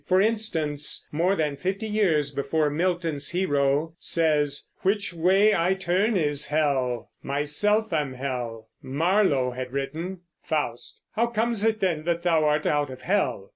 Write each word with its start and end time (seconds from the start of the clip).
For 0.07 0.19
instance, 0.19 1.07
more 1.11 1.35
than 1.35 1.55
fifty 1.57 1.85
years 1.85 2.31
before 2.31 2.71
Milton's 2.71 3.29
hero 3.29 3.93
says, 3.99 4.67
"Which 4.81 5.13
way 5.13 5.55
I 5.55 5.75
turn 5.75 6.17
is 6.17 6.47
hell, 6.47 7.11
myself 7.21 7.93
am 7.93 8.13
hell," 8.15 8.69
Marlowe 8.81 9.51
had 9.51 9.71
written: 9.73 10.21
Faust. 10.41 11.01
How 11.11 11.27
comes 11.27 11.63
it 11.63 11.81
then 11.81 12.01
that 12.05 12.23
thou 12.23 12.43
art 12.45 12.65
out 12.65 12.89
of 12.89 13.03
hell? 13.03 13.49